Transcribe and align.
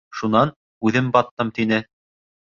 Шунан, 0.19 0.53
үҙем 0.91 1.11
баттым, 1.19 1.53
тине... 1.61 1.81